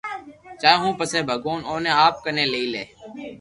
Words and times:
چاھي 0.61 0.77
ھون 0.81 0.91
پسي 0.99 1.19
ڀگوان 1.27 1.59
اوني 1.69 1.91
آپ 2.05 2.15
ڪني 2.23 2.43
ليئي 2.51 2.67
لي 2.73 2.83